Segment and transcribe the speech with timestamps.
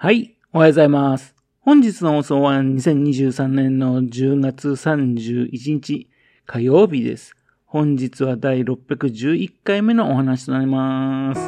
[0.00, 1.34] はい、おはようございます。
[1.60, 6.08] 本日の放送は2023年の10月31日
[6.46, 7.34] 火曜日です。
[7.66, 11.40] 本日は第611回目のお話となります。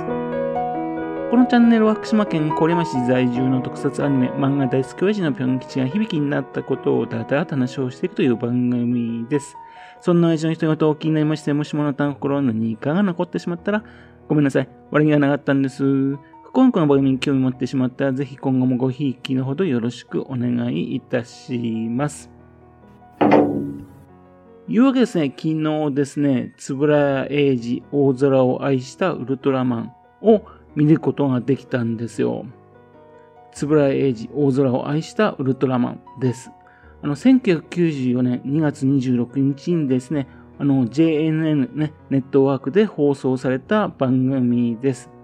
[1.30, 9.56] このチャンネルは福島県郡山市在住の特撮アニメ、漫画大好き親父のぴょん吉が響きになったことをだらだと話をしていくという番組です。
[10.00, 13.84] そんな親父の人事を気になりまして、もしもあなたの心に何かが残ってしまったら、
[14.26, 14.68] ごめんなさい。
[14.90, 16.18] 悪気がなかったんです。
[16.52, 21.56] 今回の番組に興味持ってしまったら、ぜひ今後もごひいきのほどよろしくお願いいたし
[21.88, 22.28] ます。
[24.66, 30.42] いうわけですね、昨日ですね、つぶら英二大空を愛したウルトラマンを
[30.74, 32.44] 見ることができたんですよ。
[33.52, 36.50] つぶら英二大空を愛したウルトラマンです。
[37.02, 40.26] あの、1994年2月26日にですね、
[40.58, 45.19] あの、JNN ね、ネットワークで放送された番組です。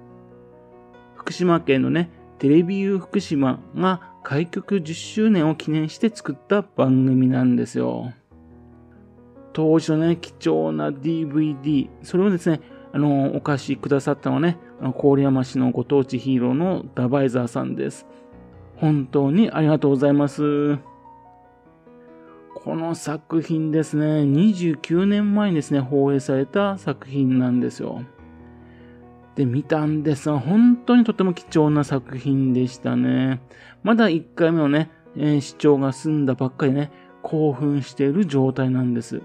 [1.26, 2.08] 福島県のね、
[2.38, 8.12] テレビ U 福島が開局10周年を記念して作った番組なんですよ。
[9.52, 12.60] 当時のね、貴重な DVD、それをですね、
[12.92, 14.56] あの、お貸しくださったのはね、
[15.02, 18.06] 郡山市のご当地ヒーローのダバイザーさんです。
[18.76, 20.78] 本当にありがとうございます。
[22.54, 28.02] この作品ですね、29年前にですね、放映された作品なんですよ。
[29.36, 33.40] で見たんですが、本当にとても貴重な作品でしたね。
[33.82, 36.90] まだ1回目のね、えー、視聴が済んだばっかりね、
[37.22, 39.22] 興奮している状態なんです。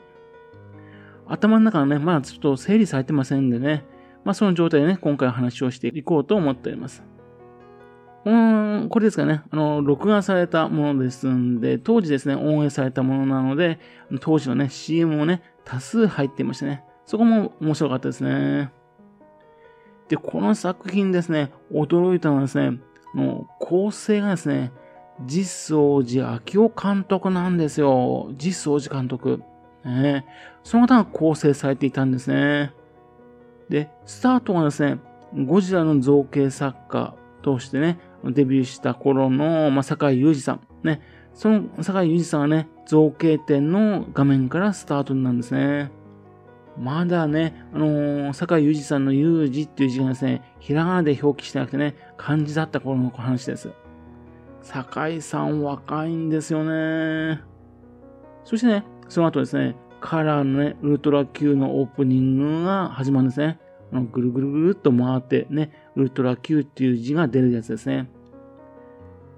[1.28, 3.86] 頭の中はね、まだちょっと整理されてませんでね、
[4.26, 7.04] まあその状態でね、今回話をしていこうと思っております。
[8.26, 13.80] うーん、これですかね、あの、録画されたものですんで、当時ですね、応援されたものなので、
[14.20, 16.84] 当時のね、CM もね、多数入っていましたね。
[17.06, 18.72] そこも面白かったですね。
[20.12, 22.80] で、この作品ですね、驚いたのはですね、
[23.14, 24.74] もう構成がですね、
[25.26, 28.30] 実相寺明夫監督なんですよ。
[28.38, 29.42] 実相寺監督。
[29.86, 30.26] ね、
[30.66, 32.74] その方が構成されていたんですね。
[33.70, 35.00] で、スタートがですね、
[35.46, 40.60] ゴジラの造形作家としてね、デビューした頃の、まあ、坂井裕二さん。
[40.84, 41.00] ね、
[41.34, 45.90] その坂井裕二さんはね、造形展の画面からスタートなんですね。
[46.78, 53.72] まだね、あのー、坂井裕二さんの裕二っていう字がですね、ひらがなで表記してなくてね、漢字だった頃の話です。
[54.62, 57.42] 坂井さん若いんですよね。
[58.44, 63.60] そしてね、その後ですね、カラーのね、ウルトラ Q のオープニングが始まるんですね。
[63.92, 68.10] あのぐるぐるぐるっと回ってね、ウルトラ Q っていう字が出るやつですね。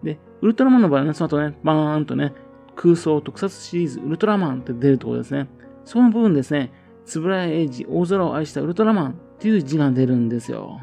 [0.03, 2.33] で、ウルトラマンの場合はね、その後ね、バーンとね、
[2.75, 5.47] 空想特撮シリーズウルトラマンって出るところですね。
[5.85, 6.71] その部分ですね、
[7.05, 10.79] つぶらや英二、大空を愛したウルトラマンっていう字が出るんですよ。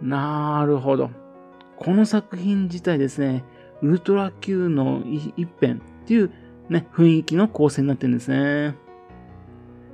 [0.00, 1.10] なるほど。
[1.76, 3.44] この作品自体ですね、
[3.82, 6.30] ウルトラ Q の一編っていう
[6.68, 8.76] ね、雰囲気の構成になってるんですね。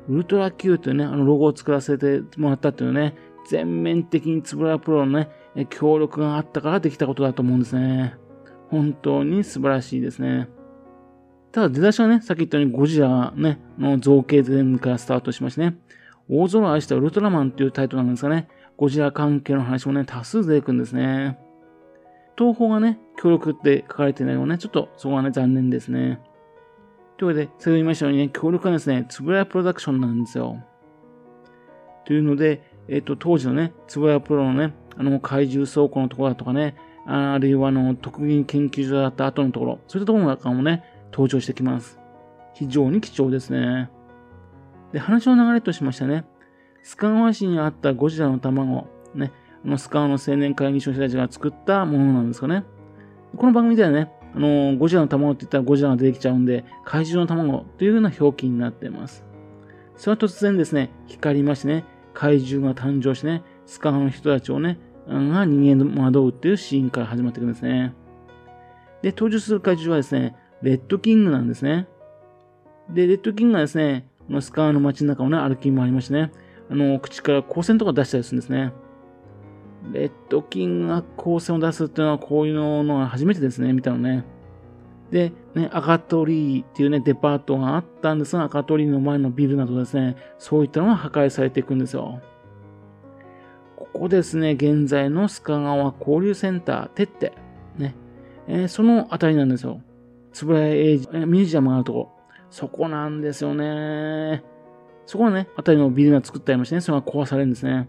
[0.09, 3.15] ウルトラ Q というね、あのロゴを作らせてもらったっていうね、
[3.49, 5.29] 全面的につぶらプロのね、
[5.69, 8.17] 協力があったからできたことだと思うんですね。
[8.71, 10.49] 本当に素晴らしいですね。
[11.53, 15.77] ただ出だしはね、さっき言ったようにゴジラね、の造形前からスタートしましてね、
[16.29, 18.49] 大空を愛したウルトラマンっていうタイトルなんですがね、
[18.79, 21.39] ゴジラ関係の話もね、多数出てくるんですね。
[22.39, 26.21] 東宝がね、協力って書かれてないのね、ちょっとそこはね、残念ですね。
[27.19, 30.57] というわけで、先ほど言いましたようにね、協力はですね、つぶやプロダクションなんですよ。
[32.07, 36.75] というので、えっ、と、当時のね、つぶやプロのね、あの、怪獣倉庫のところだとかね、
[37.07, 42.00] あるいはあの、特技研究所だった後のところ、そういったところなんかもね、登場してきます。
[42.55, 43.91] 非常に貴重ですね。
[44.93, 46.25] で、話の流れとしましてね、
[46.83, 49.33] スカワ市にあったゴジラの卵、ね、
[49.65, 52.65] あのスカワの青年会議所の人たちが作ったものなんですかね。
[53.37, 59.25] この番組ではね、あの、ゴジラの卵って言ったらゴジラが出てきちゃうんで、怪獣の卵というような表記になっています。
[59.97, 61.84] それは突然ですね、光りましてね、
[62.15, 67.94] 怪獣が誕生してね、スカワの人たちをね、が人間惑うっていうシーンから始まっていくんですね。
[69.03, 71.88] で、登場する怪獣はですね、レッドキングなんですね。
[72.91, 76.32] で、レッドキングがですね、このスカーの街の中をね、歩き回りましてね、
[76.70, 78.73] あの、口から光線とか出したりするんですね。
[79.93, 84.25] レッドキングが光線を出すっていうのはこういうのが初めてですね、見たのね。
[85.11, 92.20] で、ね、赤鳥っていうね、デパートがあったんですが、赤鳥の前のビルなどですね、そういったのが破壊されていくんですよ。
[93.76, 97.32] ここですね、現在の須賀川交流センター、てって、
[97.76, 97.94] ね、
[98.47, 99.82] えー、そのあたりなんですよ。
[100.32, 102.11] つぶらやミュージアムがあるとこ。
[102.50, 104.44] そこなんですよね。
[105.06, 107.88] そこはね、あたりのビルが作ってありましてね、それが壊されるんですね。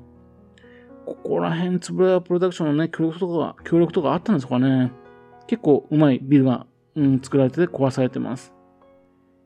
[1.05, 4.91] ここら辺、つぶらやプロダクションのね、協力とか、協力とかあったんですかね。
[5.47, 8.53] 結構うまいビルが、うん、作られてて壊されてます。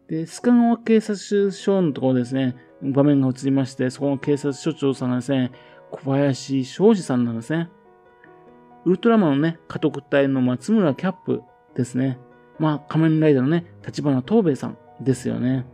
[0.07, 5.51] で、スカ川警察署のところですね、画面が映りまして、そこの警察署長さんがですね、
[5.91, 7.69] 小林昌司さんなんですね。
[8.85, 11.41] ウルトラマンのね、家督隊の松村キャップ
[11.75, 12.19] ですね。
[12.59, 15.65] まあ、仮面ライダーのね、立花東兵衛さんですよね。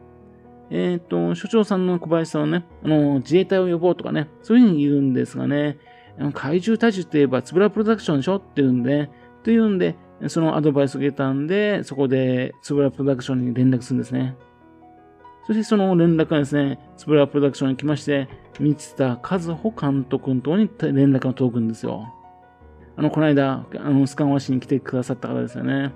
[0.69, 5.77] えっ、ー、と、所長さんの小林さんはね、あの、自衛隊を呼ぼうとかね、そういうふうに言うんですがね、
[6.33, 9.09] 怪獣大樹って言えば、つぶらプロダクションでしょって言うんで、
[9.43, 9.95] というんで、
[10.27, 14.35] そのアドバイスを受けたんで、そこで、つぶらプロダクションに連絡するんですね。
[15.45, 18.29] そしてその連絡がですね、つぶらプロダクションに来まして、
[18.59, 22.13] 三田和穂監督のところに連絡が届くんですよ。
[22.95, 25.91] あの、この間、あの、スカンワ市に来てくださった方ですよね。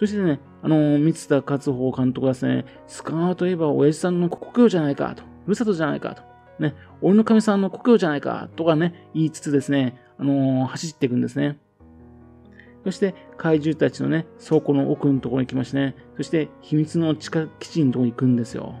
[0.00, 6.22] そしてね、あの、三田勝穂監督がですね、スカーといえば親父さんの故郷じゃないかと、ふるさとじゃないかと、
[6.58, 11.58] ね、俺の神さんの故郷じゃないかとかね、言いつつですね、あのー、走っていくんですね。
[12.82, 18.76] そして、怪獣たちのね、倉庫の奥のところに来ましてね、そして、秘密の地下基地のところに行くんですよ。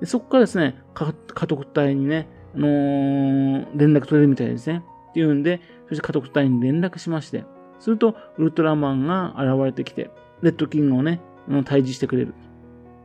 [0.00, 1.14] でそこからですね、家
[1.46, 2.26] 督隊にね、
[2.56, 4.82] あのー、連絡取れるみたいですね。
[5.10, 7.44] っていうんで、そして家督隊に連絡しまして、
[7.78, 10.10] すると、ウルトラマンが現れてきて、
[10.44, 12.34] レッドキングをね、退治してくれる。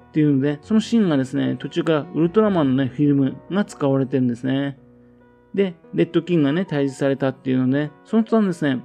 [0.10, 4.78] っていうので、そのシーンがですね、途中からウルトラマンのね、フィルムが使われてるんですね。
[5.54, 8.84] で、レッドキングがね、退治されたっていうので、その途端ですね、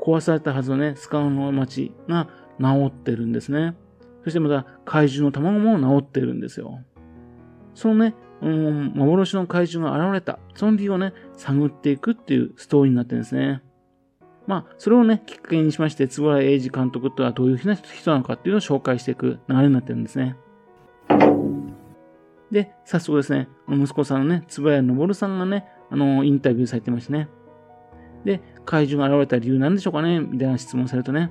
[0.00, 2.28] 壊されたはずのね、スカウの街が
[2.60, 3.74] 治ってるんですね。
[4.22, 6.80] そしてまた怪獣の卵も治ってるんですよ。
[7.74, 13.62] そのね、うん、幻の怪獣が現れた、その理由をね、探っていくっていうストーリーになってるんですね。
[14.48, 20.36] まあ、それをね、きっかけにしまして、円谷英二監督とはどういう人なのかっていうのを紹介していく流れになってるんですね。
[22.50, 27.28] で、早速ですね、息子さんのね、円谷昇さんがね、あの、インタビューされてましてね。
[28.24, 31.30] で、怪獣が現れた理由なんでしょうかねみたいな質問されるとね。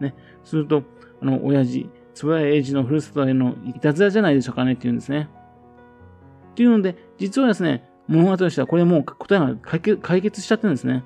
[0.00, 0.84] ね、すると、
[1.20, 1.90] あの、親父、
[2.24, 5.28] 円谷英二のふるさとへのいたずらじゃないでしょうかねって言うんですね。
[6.52, 9.54] っていうので、実はですね、物語としてはこれもう答えが
[10.00, 11.04] 解決しちゃってるんですね。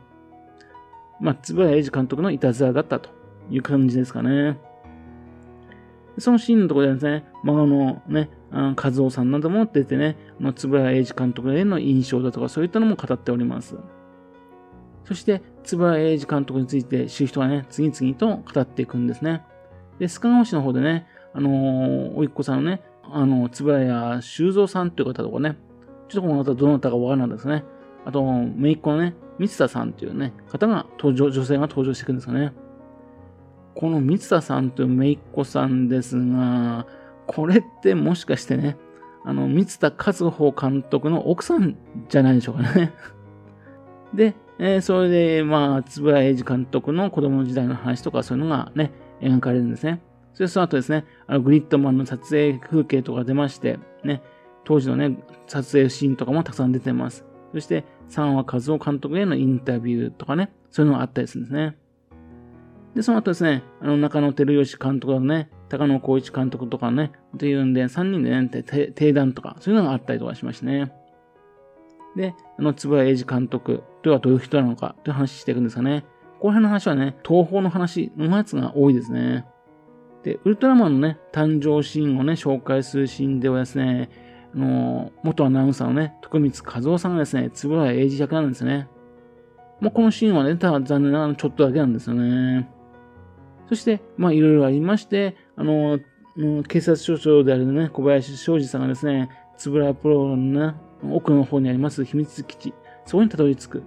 [1.22, 3.08] まあ、円谷英二監督のいたずらだったと
[3.48, 4.58] いう感じですかね。
[6.18, 13.76] そのシーンのところでですね、孫のね、和夫さんなども出てね、円谷英二監督への印象だとかそういったのも語っております。
[15.04, 15.42] そして、
[15.72, 19.42] 円谷英二監督について知る人がね、次々と語っていくんですね。
[20.00, 25.56] で、須賀川市の方でね、あのー、おいっ子さんのね、あの、円谷修造さんという方とかね、
[26.08, 27.64] ちょっとこの方どなたかわからないですね。
[28.04, 32.52] あと、めいっ子のね、三田さんというね、方が登場、女性が登場してくるんですかね。
[33.74, 36.86] この三田さんというめいっ子さんですが、
[37.26, 38.76] これってもしかしてね、
[39.24, 41.76] あの、三田和穂監督の奥さん
[42.08, 42.92] じゃないでしょうかね。
[44.12, 50.02] で、えー、それで、まあ、円谷英二監督の子供時代の話とかそういうのがね、描かれるんですね。
[50.34, 54.22] そしてその後ですね、あのグリッドマンの撮影風景とか出まして、ね、
[54.64, 57.24] 当時のね、撮影シーンとかもたくさん出てます。
[57.52, 61.76] そして、三話和夫監督へのインタビューとかね、そういうのがあったりするんですね。
[62.94, 70.92] で、その後ですね、あの、中野照義監督とかね、高野光一監督とかね、というんで、3人でね、定談とか、そういうのがあったりとかしましてね。
[72.16, 76.04] で、あの、円谷英二監督とはどういう人なのかという話していくんですかね。
[76.40, 79.46] この辺の話はね、東方の話のやつが多いですね。
[80.22, 84.10] で、ウルトラマンのね、誕生シーンをね、紹介するシーンではですね、
[84.54, 88.88] あの、元アナウンサーのね、徳光和夫さんがですね、円谷英二役なんですね。
[89.80, 92.68] もうこのシーンはね、ただ残念ながらちょっとだけなんですよね。
[93.68, 95.98] そして、まあいろいろありまして、あの、
[96.68, 100.74] 警察署長であるね、小林昌司さんがですね、つぶらプロのね、
[101.10, 102.74] 奥の方にあります秘密基地、
[103.06, 103.78] そこにたどり着く。
[103.78, 103.82] っ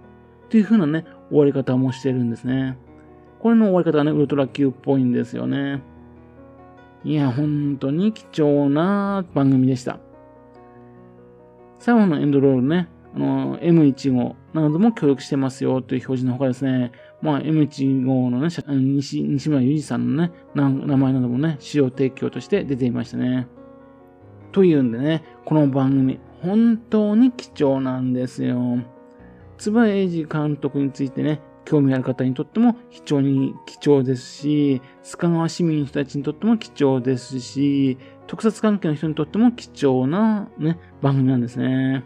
[0.49, 2.77] ていう風なね、終わり方もしてるんですね。
[3.39, 5.81] これの終わり方がね、ウルトラ Q っぽいんですよね。
[7.03, 9.99] いや、本当に貴重な番組でした。
[11.85, 23.47] 最後のエンドロールね、あの、M15 なども協力してますよという表示のほかですね、まあ、M15 のね、西西村裕二さんのね、名前などもね、資料提供として出ていましたね。
[24.51, 28.79] というんでね、この番組、本当に貴重なんですよ。
[29.57, 37.97] 津葉英二監督についてね、興味ある方にとっても非常に貴重ですし、須賀川市民の人たちにとっても貴重ですし、
[38.27, 42.03] 特撮関係の人にとっても貴重なね、番組なんですね。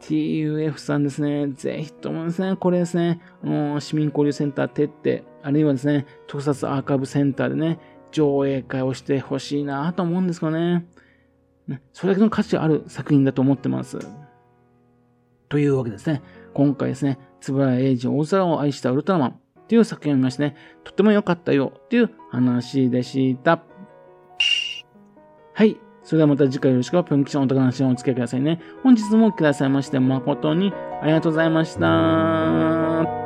[0.00, 7.78] TUF さんですね、ぜひともですね、これですね、あの市民交流センターてって、あるいはですね、特撮アーカイブセンターでね、
[8.12, 10.52] 上映会をしてほしいなと思うんですけど。
[10.52, 10.86] ね
[11.92, 13.98] それだけの価値ある作品だと思ってます。
[15.50, 16.22] というわけですね。
[16.54, 23.62] 今回ですね、つぶらや英二大空を愛したウルトラマンという作品を見ましてね、とても良かったよっていう話でした。
[25.52, 25.76] はい。
[26.02, 28.60] それではまた次回よろしくぴょん吉のお宝話をお付き合いくださいね。
[28.82, 33.19] 本日もくださいまして誠にありがとうございました。